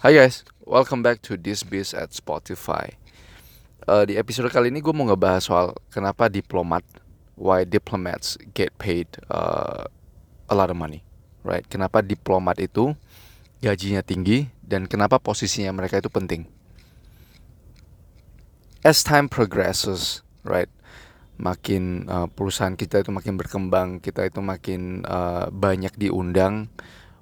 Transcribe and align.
Hai 0.00 0.12
guys, 0.16 0.44
welcome 0.64 1.00
back 1.00 1.24
to 1.24 1.36
This 1.36 1.64
Biz 1.64 1.96
at 1.96 2.12
Spotify. 2.12 2.96
Uh, 3.88 4.04
di 4.04 4.20
episode 4.20 4.52
kali 4.52 4.68
ini 4.68 4.84
gue 4.84 4.92
mau 4.92 5.08
ngebahas 5.08 5.42
soal 5.44 5.66
kenapa 5.88 6.28
diplomat, 6.28 6.84
why 7.40 7.64
diplomats 7.64 8.36
get 8.52 8.72
paid 8.76 9.08
uh, 9.32 9.88
a 10.48 10.54
lot 10.56 10.68
of 10.68 10.76
money, 10.76 11.04
right? 11.40 11.64
Kenapa 11.68 12.04
diplomat 12.04 12.60
itu 12.60 12.92
gajinya 13.64 14.04
tinggi 14.04 14.48
dan 14.60 14.84
kenapa 14.84 15.16
posisinya 15.16 15.72
mereka 15.72 16.00
itu 16.00 16.12
penting. 16.12 16.44
As 18.84 19.04
time 19.04 19.28
progresses, 19.28 20.24
right? 20.44 20.68
Makin 21.40 22.08
uh, 22.08 22.28
perusahaan 22.28 22.76
kita 22.76 23.04
itu 23.04 23.12
makin 23.12 23.40
berkembang, 23.40 24.04
kita 24.04 24.28
itu 24.28 24.40
makin 24.44 25.04
uh, 25.08 25.48
banyak 25.48 25.96
diundang 25.96 26.68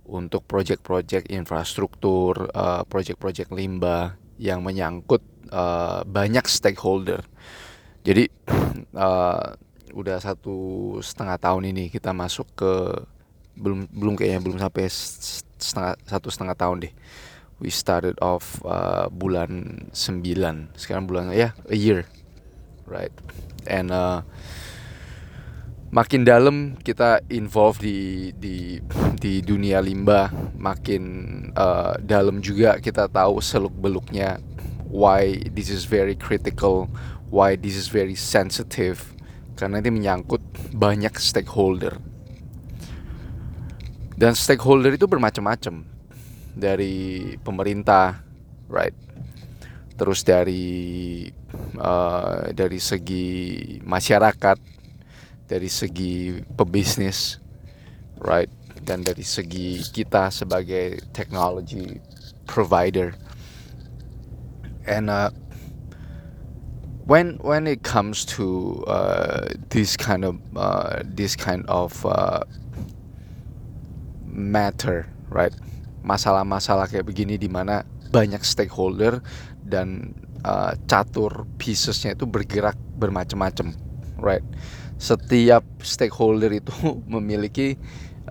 untuk 0.08 0.44
proyek-proyek 0.48 1.28
infrastruktur, 1.28 2.48
uh, 2.56 2.82
proyek-proyek 2.88 3.52
limbah 3.52 4.16
yang 4.40 4.64
menyangkut 4.64 5.20
uh, 5.52 6.00
banyak 6.08 6.48
stakeholder. 6.48 7.20
Jadi 8.02 8.26
uh, 8.96 9.44
udah 10.00 10.16
satu 10.20 10.56
setengah 11.04 11.36
tahun 11.36 11.72
ini 11.72 11.92
kita 11.92 12.16
masuk 12.16 12.48
ke 12.56 12.72
belum 13.58 13.90
belum 13.90 14.14
kayaknya 14.14 14.40
belum 14.40 14.58
sampai 14.62 14.84
setengah 15.58 15.94
satu 16.08 16.28
setengah 16.32 16.56
tahun 16.56 16.88
deh. 16.88 16.94
We 17.58 17.74
started 17.74 18.14
off 18.22 18.62
uh, 18.62 19.10
bulan 19.10 19.90
9 19.90 20.22
sekarang 20.78 21.10
bulan 21.10 21.34
ya 21.34 21.50
yeah, 21.50 21.52
a 21.66 21.74
year 21.74 22.06
right 22.86 23.10
and 23.66 23.90
uh, 23.90 24.22
makin 25.88 26.22
dalam 26.24 26.76
kita 26.84 27.24
involve 27.32 27.80
di 27.80 28.30
di 28.36 28.76
di 29.16 29.40
dunia 29.40 29.80
limbah 29.80 30.28
makin 30.60 31.02
uh, 31.56 31.96
dalam 32.02 32.44
juga 32.44 32.76
kita 32.76 33.08
tahu 33.08 33.40
seluk 33.40 33.72
beluknya 33.72 34.36
why 34.88 35.36
this 35.52 35.72
is 35.72 35.88
very 35.88 36.16
critical 36.16 36.88
why 37.32 37.56
this 37.56 37.76
is 37.76 37.88
very 37.88 38.16
sensitive 38.16 39.16
karena 39.58 39.82
ini 39.82 39.90
menyangkut 39.90 40.38
banyak 40.70 41.18
stakeholder. 41.18 41.98
Dan 44.14 44.38
stakeholder 44.38 44.94
itu 44.94 45.10
bermacam-macam. 45.10 45.82
Dari 46.54 47.34
pemerintah 47.42 48.22
right? 48.70 48.94
Terus 49.98 50.22
dari 50.22 51.26
uh, 51.74 52.54
dari 52.54 52.78
segi 52.78 53.26
masyarakat 53.82 54.77
dari 55.48 55.66
segi 55.66 56.44
pebisnis, 56.54 57.40
right? 58.20 58.52
Dan 58.84 59.02
dari 59.02 59.24
segi 59.24 59.80
kita 59.80 60.28
sebagai 60.28 61.00
technology 61.16 61.98
provider. 62.44 63.16
And 64.88 65.08
uh, 65.08 65.32
when 67.08 67.40
when 67.40 67.64
it 67.64 67.80
comes 67.82 68.28
to 68.36 68.80
uh, 68.84 69.48
this 69.72 69.96
kind 69.96 70.24
of 70.28 70.36
uh, 70.52 71.00
this 71.04 71.32
kind 71.32 71.64
of 71.68 71.96
uh, 72.04 72.44
matter, 74.28 75.08
right? 75.32 75.52
Masalah-masalah 76.04 76.88
kayak 76.88 77.08
begini 77.08 77.40
di 77.40 77.48
mana 77.48 77.84
banyak 78.12 78.40
stakeholder 78.44 79.20
dan 79.64 80.16
uh, 80.44 80.76
catur 80.88 81.44
piecesnya 81.60 82.16
itu 82.16 82.24
bergerak 82.24 82.76
bermacam-macam, 82.96 83.72
right? 84.20 84.44
Setiap 84.98 85.62
stakeholder 85.80 86.50
itu 86.50 86.74
memiliki 87.14 87.78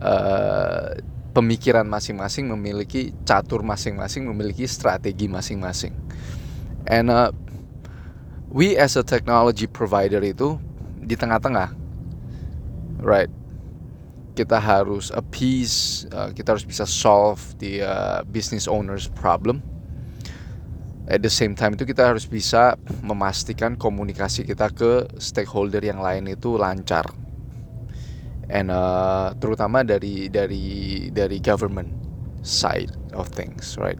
uh, 0.03 0.99
pemikiran 1.31 1.87
masing-masing, 1.87 2.51
memiliki 2.51 3.15
catur 3.23 3.63
masing-masing, 3.63 4.27
memiliki 4.27 4.67
strategi 4.67 5.31
masing-masing. 5.31 5.95
And 6.87 7.07
uh, 7.09 7.31
we 8.51 8.75
as 8.75 8.99
a 8.99 9.03
technology 9.03 9.65
provider 9.67 10.19
itu 10.23 10.59
di 10.99 11.15
tengah-tengah, 11.15 11.71
right? 12.99 13.31
Kita 14.35 14.61
harus 14.61 15.09
appease, 15.09 16.05
uh, 16.13 16.29
kita 16.35 16.53
harus 16.53 16.65
bisa 16.67 16.85
solve 16.85 17.41
the 17.57 17.81
uh, 17.81 18.21
business 18.29 18.69
owners 18.69 19.09
problem 19.17 19.63
at 21.07 21.23
the 21.23 21.31
same 21.31 21.55
time 21.55 21.79
itu 21.79 21.87
kita 21.87 22.11
harus 22.11 22.27
bisa 22.27 22.75
memastikan 22.99 23.79
komunikasi 23.79 24.43
kita 24.43 24.67
ke 24.75 25.07
stakeholder 25.17 25.79
yang 25.79 26.03
lain 26.03 26.27
itu 26.27 26.59
lancar. 26.59 27.07
And 28.47 28.71
uh, 28.71 29.35
terutama 29.39 29.83
dari 29.83 30.27
dari 30.31 31.07
dari 31.11 31.39
government 31.39 31.91
side 32.43 32.91
of 33.15 33.31
things 33.31 33.79
right? 33.79 33.99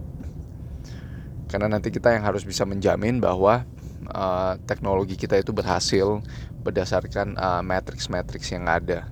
Karena 1.48 1.72
nanti 1.72 1.92
kita 1.92 2.12
yang 2.12 2.28
harus 2.28 2.44
bisa 2.44 2.68
menjamin 2.68 3.24
bahwa 3.24 3.64
uh, 4.12 4.60
teknologi 4.68 5.16
kita 5.16 5.40
itu 5.40 5.56
berhasil 5.56 6.20
berdasarkan 6.64 7.40
uh, 7.40 7.64
matrix-matrix 7.64 8.52
yang 8.52 8.68
ada. 8.68 9.08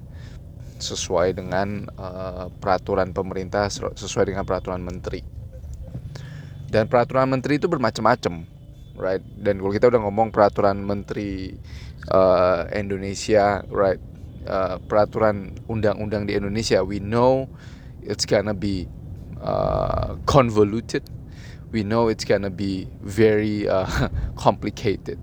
Sesuai 0.76 1.40
dengan 1.40 1.88
uh, 1.96 2.52
peraturan 2.60 3.16
pemerintah 3.16 3.72
sesuai 3.72 4.36
dengan 4.36 4.44
peraturan 4.44 4.84
menteri 4.84 5.35
dan 6.76 6.92
peraturan 6.92 7.32
menteri 7.32 7.56
itu 7.56 7.72
bermacam-macam 7.72 8.44
right? 9.00 9.24
Dan 9.40 9.64
kalau 9.64 9.72
kita 9.72 9.88
udah 9.88 10.02
ngomong 10.04 10.36
peraturan 10.36 10.84
menteri 10.84 11.56
uh, 12.12 12.68
Indonesia 12.76 13.64
right? 13.72 14.00
Uh, 14.44 14.78
peraturan 14.84 15.56
undang-undang 15.72 16.28
di 16.28 16.36
Indonesia 16.36 16.84
we 16.84 17.00
know 17.00 17.48
it's 18.04 18.28
gonna 18.28 18.54
be 18.54 18.92
uh, 19.40 20.20
convoluted. 20.28 21.08
We 21.72 21.84
know 21.84 22.08
it's 22.08 22.24
gonna 22.24 22.52
be 22.52 22.88
very 23.02 23.68
uh, 23.68 23.88
complicated. 24.44 25.20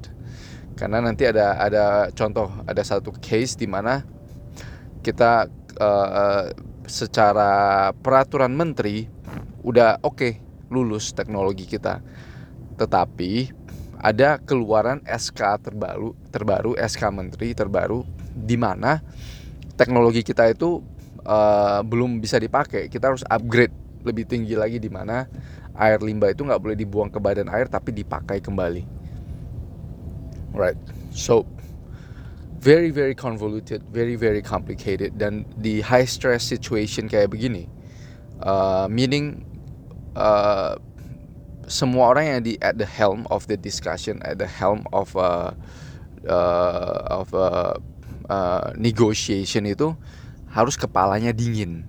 Karena 0.75 1.05
nanti 1.05 1.29
ada 1.29 1.61
ada 1.61 1.85
contoh 2.17 2.51
ada 2.65 2.83
satu 2.83 3.15
case 3.21 3.55
di 3.55 3.69
mana 3.71 4.03
kita 5.05 5.47
uh, 5.79 6.51
secara 6.89 7.93
peraturan 7.95 8.51
menteri 8.57 9.07
udah 9.63 10.03
oke 10.03 10.19
okay, 10.19 10.33
lulus 10.73 11.13
teknologi 11.13 11.69
kita. 11.69 12.01
Tetapi 12.81 13.53
ada 14.03 14.41
keluaran 14.43 14.99
SK 15.07 15.63
terbaru 15.63 16.17
terbaru 16.35 16.75
SK 16.75 17.03
Menteri 17.15 17.55
terbaru 17.55 18.03
di 18.33 18.59
mana 18.59 18.99
teknologi 19.79 20.27
kita 20.27 20.51
itu 20.51 20.83
uh, 21.23 21.81
belum 21.87 22.19
bisa 22.19 22.43
dipakai. 22.43 22.91
Kita 22.91 23.15
harus 23.15 23.23
upgrade 23.29 23.73
lebih 24.03 24.27
tinggi 24.27 24.59
lagi 24.59 24.83
di 24.83 24.91
mana 24.91 25.31
air 25.79 26.03
limbah 26.03 26.35
itu 26.35 26.43
nggak 26.43 26.61
boleh 26.61 26.77
dibuang 26.77 27.09
ke 27.09 27.23
badan 27.23 27.47
air 27.49 27.71
tapi 27.71 27.95
dipakai 27.95 28.43
kembali. 28.43 28.83
Right. 30.53 30.77
So 31.15 31.49
very 32.59 32.91
very 32.91 33.15
convoluted, 33.15 33.87
very 33.89 34.19
very 34.19 34.43
complicated 34.43 35.17
dan 35.17 35.47
di 35.63 35.79
high 35.79 36.07
stress 36.07 36.43
situation 36.43 37.07
kayak 37.07 37.31
begini. 37.33 37.71
Uh, 38.43 38.91
meaning 38.91 39.47
uh, 40.17 40.77
semua 41.71 42.13
orang 42.13 42.25
yang 42.29 42.41
di 42.45 42.53
at 42.61 42.77
the 42.77 42.89
helm 42.89 43.25
of 43.33 43.47
the 43.49 43.57
discussion, 43.57 44.21
at 44.27 44.37
the 44.37 44.49
helm 44.49 44.85
of 44.93 45.15
uh, 45.17 45.55
uh, 46.27 46.99
of 47.09 47.33
uh, 47.33 47.79
uh, 48.29 48.71
negotiation 48.77 49.65
itu 49.65 49.95
harus 50.53 50.77
kepalanya 50.77 51.33
dingin, 51.33 51.89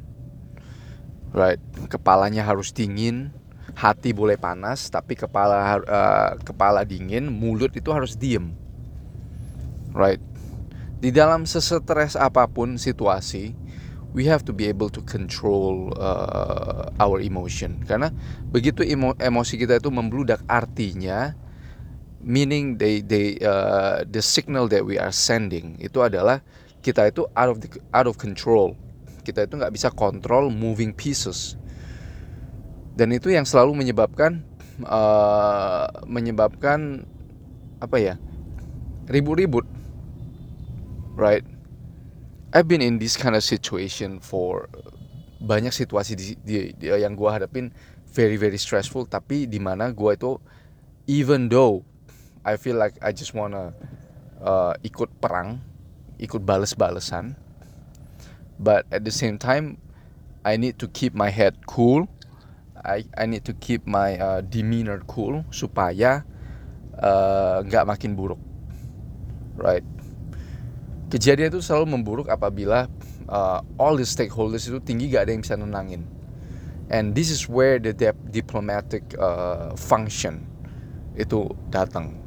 right? 1.36 1.60
Kepalanya 1.92 2.48
harus 2.48 2.72
dingin, 2.72 3.36
hati 3.76 4.16
boleh 4.16 4.40
panas, 4.40 4.88
tapi 4.88 5.20
kepala 5.20 5.84
uh, 5.84 6.32
kepala 6.42 6.88
dingin, 6.88 7.28
mulut 7.28 7.74
itu 7.76 7.90
harus 7.92 8.16
diem, 8.16 8.56
right? 9.92 10.22
Di 11.04 11.12
dalam 11.12 11.44
sesetres 11.44 12.16
apa 12.16 12.48
pun 12.48 12.80
situasi, 12.80 13.52
we 14.14 14.30
have 14.30 14.46
to 14.46 14.54
be 14.54 14.70
able 14.70 14.88
to 14.94 15.02
control 15.02 15.92
uh, 15.98 16.94
our 17.02 17.20
emotion. 17.20 17.82
Karena 17.84 18.14
begitu 18.54 18.86
emo 18.86 19.18
emosi 19.18 19.58
kita 19.58 19.82
itu 19.82 19.90
membludak 19.90 20.46
artinya 20.46 21.34
meaning 22.24 22.80
they 22.80 23.04
they 23.04 23.36
uh, 23.44 24.06
the 24.08 24.22
signal 24.22 24.70
that 24.70 24.86
we 24.86 24.96
are 24.96 25.12
sending 25.12 25.76
itu 25.82 26.00
adalah 26.00 26.40
kita 26.86 27.10
itu 27.12 27.28
out 27.36 27.50
of 27.50 27.58
the, 27.60 27.68
out 27.92 28.08
of 28.08 28.16
control. 28.22 28.78
Kita 29.26 29.50
itu 29.50 29.58
nggak 29.58 29.74
bisa 29.74 29.90
kontrol 29.92 30.54
moving 30.54 30.94
pieces. 30.94 31.58
Dan 32.94 33.10
itu 33.10 33.34
yang 33.34 33.44
selalu 33.44 33.74
menyebabkan 33.74 34.46
uh, 34.86 35.90
menyebabkan 36.06 37.10
apa 37.82 37.98
ya 37.98 38.16
ribut-ribut. 39.10 39.66
Right 41.14 41.53
I've 42.54 42.70
been 42.70 42.86
in 42.86 43.02
this 43.02 43.18
kind 43.18 43.34
of 43.34 43.42
situation 43.42 44.22
for 44.22 44.70
banyak 45.42 45.74
situasi 45.74 46.14
di, 46.14 46.38
di, 46.46 46.70
di 46.78 46.86
yang 46.94 47.18
gue 47.18 47.26
hadapin 47.26 47.74
very 48.14 48.38
very 48.38 48.62
stressful. 48.62 49.10
Tapi 49.10 49.50
di 49.50 49.58
mana 49.58 49.90
gue 49.90 50.14
itu 50.14 50.38
even 51.10 51.50
though 51.50 51.82
I 52.46 52.62
feel 52.62 52.78
like 52.78 52.94
I 53.02 53.10
just 53.10 53.34
wanna 53.34 53.74
uh, 54.38 54.78
ikut 54.86 55.18
perang 55.18 55.66
ikut 56.22 56.46
bales-balesan 56.46 57.34
but 58.62 58.86
at 58.94 59.02
the 59.02 59.12
same 59.12 59.42
time 59.42 59.82
I 60.46 60.54
need 60.62 60.78
to 60.78 60.86
keep 60.94 61.18
my 61.18 61.34
head 61.34 61.58
cool. 61.66 62.06
I 62.86 63.10
I 63.18 63.26
need 63.26 63.50
to 63.50 63.58
keep 63.58 63.90
my 63.90 64.14
uh, 64.22 64.46
demeanor 64.46 65.02
cool 65.10 65.42
supaya 65.50 66.22
uh, 67.02 67.66
nggak 67.66 67.82
uh, 67.82 67.90
makin 67.90 68.14
buruk. 68.14 68.38
Right 69.58 69.82
kejadian 71.14 71.54
itu 71.54 71.62
selalu 71.62 71.94
memburuk 71.94 72.28
apabila 72.34 72.90
uh, 73.30 73.62
all 73.78 73.94
the 73.94 74.08
stakeholders 74.08 74.66
itu 74.66 74.82
tinggi 74.82 75.14
gak 75.14 75.30
ada 75.30 75.32
yang 75.38 75.46
bisa 75.46 75.54
nenangin. 75.54 76.10
And 76.90 77.14
this 77.14 77.30
is 77.30 77.46
where 77.46 77.78
the 77.78 77.94
diplomatic 78.34 79.14
uh, 79.22 79.78
function 79.78 80.42
itu 81.14 81.54
datang. 81.70 82.18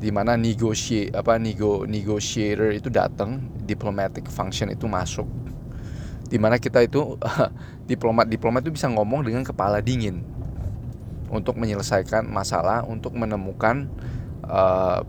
Di 0.00 0.08
mana 0.08 0.40
negotiate 0.40 1.12
apa 1.12 1.36
nego 1.36 1.84
negotiator 1.84 2.72
itu 2.72 2.88
datang 2.88 3.52
diplomatic 3.68 4.24
function 4.32 4.72
itu 4.72 4.88
masuk. 4.88 5.28
Di 6.32 6.40
mana 6.40 6.56
kita 6.56 6.80
itu 6.80 7.20
diplomat 7.90 8.32
diplomat 8.32 8.64
itu 8.64 8.72
bisa 8.72 8.88
ngomong 8.88 9.28
dengan 9.28 9.44
kepala 9.44 9.84
dingin 9.84 10.24
untuk 11.28 11.60
menyelesaikan 11.60 12.24
masalah 12.26 12.82
untuk 12.88 13.12
menemukan 13.12 13.86
uh, 14.48 15.04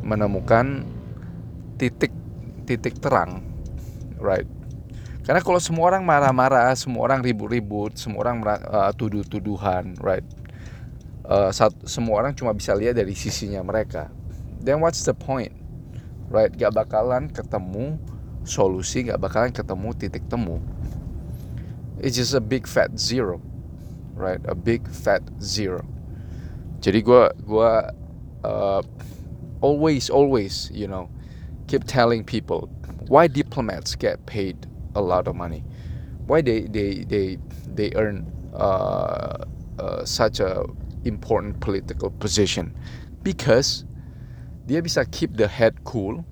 menemukan 0.00 0.93
titik 1.84 2.12
titik 2.64 2.96
terang 2.96 3.44
right? 4.16 4.48
Karena 5.24 5.40
kalau 5.44 5.60
semua 5.60 5.92
orang 5.92 6.04
marah-marah 6.04 6.72
semua 6.72 7.04
orang 7.04 7.20
ribut-ribut 7.20 8.00
semua 8.00 8.24
orang 8.24 8.40
uh, 8.44 8.88
tuduh-tuduhan 8.96 9.96
right? 10.00 10.24
Uh, 11.24 11.52
semua 11.84 12.24
orang 12.24 12.32
cuma 12.32 12.56
bisa 12.56 12.72
lihat 12.72 12.96
dari 12.96 13.12
sisinya 13.12 13.60
mereka. 13.60 14.08
Then 14.64 14.80
what's 14.80 15.04
the 15.04 15.12
point 15.12 15.52
right? 16.32 16.48
Gak 16.48 16.72
bakalan 16.72 17.28
ketemu 17.28 18.00
solusi 18.48 19.12
gak 19.12 19.20
bakalan 19.20 19.52
ketemu 19.52 19.88
titik 19.92 20.24
temu. 20.32 20.60
It's 22.00 22.16
just 22.16 22.32
a 22.32 22.40
big 22.40 22.64
fat 22.64 22.96
zero 22.96 23.44
right? 24.16 24.40
A 24.48 24.56
big 24.56 24.88
fat 24.88 25.20
zero. 25.36 25.84
Jadi 26.80 27.00
gue 27.04 27.24
gue 27.44 27.72
uh, 28.44 28.82
always 29.64 30.12
always 30.12 30.68
you 30.72 30.88
know 30.88 31.08
keep 31.66 31.84
telling 31.84 32.24
people 32.24 32.68
why 33.08 33.26
diplomats 33.26 33.94
get 33.94 34.24
paid 34.26 34.66
a 34.94 35.00
lot 35.00 35.26
of 35.28 35.34
money 35.34 35.64
why 36.26 36.40
they 36.40 36.62
they 36.62 37.04
they 37.04 37.38
they 37.74 37.92
earn 37.96 38.24
uh, 38.54 39.44
uh, 39.78 40.04
such 40.04 40.40
a 40.40 40.64
important 41.04 41.60
political 41.60 42.10
position 42.10 42.72
because 43.22 43.84
dia 44.64 44.80
bisa 44.80 45.04
keep 45.12 45.36
the 45.36 45.48
head 45.48 45.84
cool, 45.84 46.24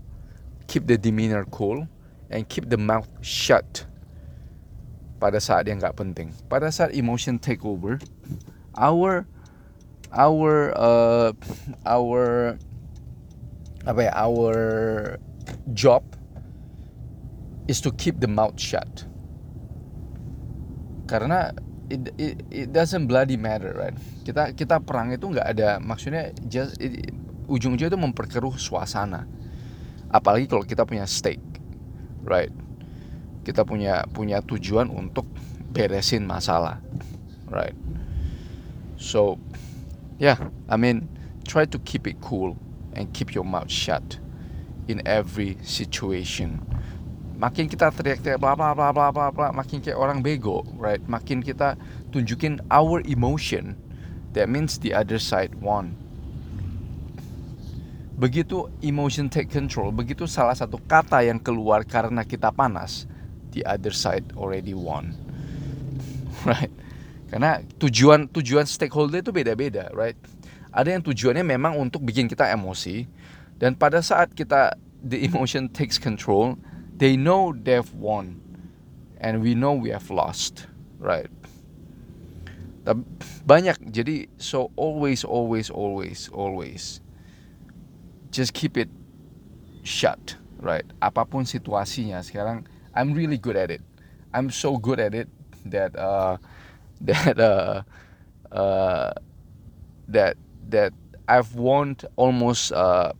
keep 0.66 0.88
the 0.88 0.96
demeanor 0.96 1.44
cool, 1.52 1.84
and 2.32 2.48
keep 2.48 2.72
the 2.72 2.80
mouth 2.80 3.08
shut 3.20 3.84
pada 5.20 5.36
saat 5.38 5.68
yang 5.68 5.78
nggak 5.78 5.94
penting. 5.94 6.32
Pada 6.48 6.72
saat 6.72 6.96
emotion 6.96 7.36
take 7.36 7.60
over, 7.62 8.00
our 8.74 9.28
our 10.16 10.72
uh, 10.72 11.30
our 11.84 12.56
apa 13.82 14.06
ya 14.06 14.12
our 14.14 14.56
job 15.74 16.06
is 17.66 17.82
to 17.82 17.90
keep 17.94 18.18
the 18.22 18.30
mouth 18.30 18.58
shut. 18.58 19.06
Karena 21.10 21.50
it, 21.90 22.14
it, 22.16 22.36
it 22.50 22.68
doesn't 22.70 23.10
bloody 23.10 23.36
matter 23.36 23.74
right? 23.74 23.94
Kita 24.22 24.54
kita 24.54 24.78
perang 24.82 25.10
itu 25.10 25.26
nggak 25.26 25.48
ada 25.58 25.82
maksudnya 25.82 26.30
just 26.46 26.78
it, 26.78 27.10
ujung-ujungnya 27.50 27.92
itu 27.92 28.00
memperkeruh 28.00 28.54
suasana. 28.56 29.26
Apalagi 30.12 30.46
kalau 30.46 30.62
kita 30.62 30.86
punya 30.86 31.04
stake 31.04 31.42
right? 32.22 32.54
Kita 33.42 33.66
punya 33.66 34.06
punya 34.14 34.38
tujuan 34.46 34.86
untuk 34.86 35.26
beresin 35.74 36.22
masalah 36.22 36.78
right? 37.50 37.74
So 38.94 39.42
yeah 40.22 40.38
I 40.70 40.78
mean 40.78 41.10
try 41.42 41.66
to 41.66 41.78
keep 41.82 42.06
it 42.06 42.22
cool 42.22 42.54
and 42.94 43.12
keep 43.12 43.34
your 43.34 43.44
mouth 43.44 43.70
shut 43.70 44.18
in 44.90 45.02
every 45.06 45.58
situation. 45.62 46.60
Makin 47.38 47.66
kita 47.66 47.90
teriak-teriak 47.90 48.38
bla 48.38 48.54
bla 48.54 48.70
bla 48.70 48.94
bla 48.94 49.10
bla 49.10 49.28
bla 49.34 49.48
makin 49.50 49.82
kayak 49.82 49.98
orang 49.98 50.22
bego 50.22 50.62
right? 50.78 51.02
Makin 51.10 51.42
kita 51.42 51.74
tunjukin 52.14 52.62
our 52.70 53.02
emotion. 53.02 53.74
That 54.32 54.48
means 54.48 54.78
the 54.78 54.94
other 54.94 55.18
side 55.18 55.58
won. 55.58 55.98
Begitu 58.16 58.70
emotion 58.86 59.26
take 59.26 59.50
control 59.50 59.90
begitu 59.90 60.30
salah 60.30 60.54
satu 60.54 60.78
kata 60.86 61.26
yang 61.26 61.42
keluar 61.42 61.82
karena 61.82 62.22
kita 62.22 62.54
panas 62.54 63.10
the 63.50 63.66
other 63.66 63.90
side 63.90 64.24
already 64.38 64.72
won. 64.72 65.14
Right? 66.42 66.74
Karena 67.32 67.64
tujuan 67.80 68.28
tujuan 68.28 68.68
stakeholder 68.68 69.24
itu 69.24 69.32
beda-beda 69.32 69.88
right 69.96 70.18
ada 70.72 70.88
yang 70.88 71.04
tujuannya 71.04 71.44
memang 71.44 71.76
untuk 71.76 72.02
bikin 72.02 72.26
kita 72.26 72.48
emosi. 72.48 73.04
Dan 73.60 73.76
pada 73.78 74.02
saat 74.02 74.32
kita 74.32 74.74
the 75.04 75.22
emotion 75.22 75.70
takes 75.70 76.00
control 76.00 76.58
they 76.96 77.16
know 77.16 77.52
they've 77.52 77.92
won. 77.94 78.40
And 79.22 79.38
we 79.42 79.54
know 79.54 79.72
we 79.72 79.94
have 79.94 80.10
lost. 80.10 80.66
Right. 80.98 81.30
Banyak. 83.46 83.94
Jadi 83.94 84.26
so 84.40 84.74
always 84.74 85.22
always 85.22 85.70
always 85.70 86.26
always 86.34 86.98
just 88.34 88.50
keep 88.54 88.74
it 88.74 88.90
shut. 89.86 90.38
Right. 90.58 90.86
Apa 90.98 91.26
pun 91.26 91.46
situasinya 91.46 92.22
sekarang 92.26 92.66
I'm 92.94 93.14
really 93.14 93.38
good 93.38 93.54
at 93.54 93.70
it. 93.70 93.82
I'm 94.34 94.50
so 94.50 94.78
good 94.78 94.98
at 94.98 95.14
it 95.14 95.30
that 95.66 95.94
uh, 95.94 96.38
that 97.06 97.38
uh, 97.38 97.82
uh, 98.50 99.12
that 100.10 100.34
that 100.70 100.92
I've 101.28 101.54
won 101.54 101.96
almost 102.16 102.72
uh, 102.72 103.12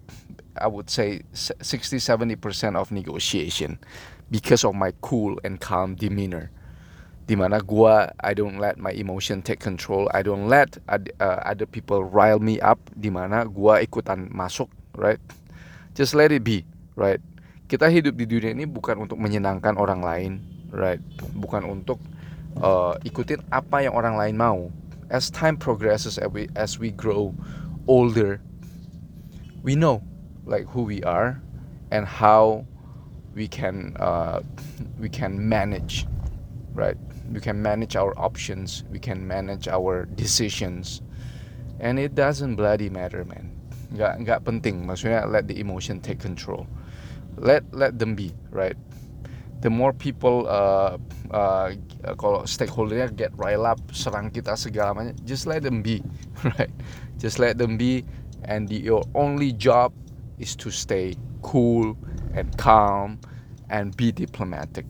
I 0.56 0.66
would 0.66 0.90
say 0.90 1.22
60 1.32 1.96
70% 1.96 2.76
of 2.76 2.92
negotiation 2.92 3.78
because 4.30 4.64
of 4.64 4.74
my 4.74 4.92
cool 5.00 5.38
and 5.44 5.60
calm 5.60 5.94
demeanor. 5.94 6.50
Di 7.22 7.38
mana 7.38 7.62
gua 7.62 8.10
I 8.20 8.34
don't 8.34 8.58
let 8.58 8.76
my 8.76 8.90
emotion 8.90 9.40
take 9.40 9.62
control. 9.62 10.10
I 10.12 10.26
don't 10.26 10.50
let 10.50 10.76
uh, 10.90 10.98
other 11.46 11.66
people 11.66 12.02
rile 12.02 12.42
me 12.42 12.58
up. 12.60 12.82
Di 12.98 13.08
mana 13.08 13.46
gua 13.46 13.78
ikutan 13.78 14.28
masuk, 14.34 14.68
right? 14.98 15.22
Just 15.94 16.18
let 16.18 16.34
it 16.34 16.42
be, 16.42 16.66
right? 16.98 17.22
Kita 17.70 17.88
hidup 17.88 18.18
di 18.18 18.26
dunia 18.26 18.52
ini 18.52 18.66
bukan 18.66 19.06
untuk 19.06 19.16
menyenangkan 19.22 19.78
orang 19.78 20.02
lain, 20.02 20.32
right? 20.74 21.00
Bukan 21.32 21.62
untuk 21.64 22.02
uh, 22.58 22.98
ikutin 23.06 23.40
apa 23.48 23.86
yang 23.86 23.94
orang 23.94 24.18
lain 24.18 24.36
mau. 24.36 24.60
As 25.12 25.30
time 25.30 25.56
progresses, 25.56 26.16
as 26.18 26.32
we, 26.32 26.48
as 26.56 26.78
we 26.80 26.90
grow 26.90 27.34
older, 27.86 28.40
we 29.62 29.76
know 29.76 30.02
like 30.44 30.66
who 30.66 30.82
we 30.82 31.02
are 31.04 31.40
and 31.92 32.06
how 32.06 32.66
we 33.34 33.46
can 33.46 33.96
uh, 34.00 34.40
we 34.98 35.08
can 35.08 35.48
manage 35.48 36.06
right? 36.74 36.96
We 37.30 37.40
can 37.40 37.62
manage 37.62 37.96
our 37.96 38.18
options. 38.18 38.84
We 38.90 38.98
can 38.98 39.26
manage 39.26 39.68
our 39.68 40.06
decisions. 40.06 41.02
And 41.80 41.98
it 41.98 42.14
doesn't 42.14 42.56
bloody 42.56 42.88
matter 42.88 43.24
man. 43.24 43.52
Nggak 43.92 44.24
nggak 44.24 44.40
penting. 44.44 44.86
Maksudnya 44.86 45.28
let 45.28 45.48
the 45.48 45.60
emotion 45.60 46.00
take 46.00 46.20
control. 46.20 46.66
Let 47.36 47.64
let 47.72 47.98
them 47.98 48.14
be 48.14 48.32
right 48.50 48.76
the 49.62 49.70
more 49.70 49.94
people 49.94 50.44
uh, 50.50 50.98
uh, 51.30 51.70
kalau 52.18 52.42
stakeholdernya 52.44 53.08
get 53.14 53.30
riled 53.38 53.64
up 53.64 53.80
serang 53.94 54.28
kita 54.28 54.58
segala 54.58 54.92
macam 54.92 55.14
just 55.22 55.46
let 55.46 55.62
them 55.62 55.80
be 55.80 56.02
right 56.58 56.74
just 57.16 57.38
let 57.38 57.56
them 57.56 57.78
be 57.78 58.02
and 58.44 58.66
the, 58.68 58.76
your 58.76 59.06
only 59.14 59.54
job 59.54 59.94
is 60.38 60.56
to 60.56 60.70
stay 60.70 61.14
cool 61.42 61.96
and 62.34 62.56
calm 62.58 63.18
and 63.70 63.96
be 63.96 64.12
diplomatic. 64.12 64.86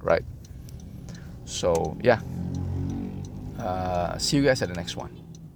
Right? 0.00 0.24
So, 1.44 1.96
yeah. 2.02 2.20
Uh, 3.58 4.18
see 4.18 4.38
you 4.38 4.44
guys 4.44 4.62
at 4.62 4.68
the 4.68 4.74
next 4.74 4.96
one. 4.96 5.23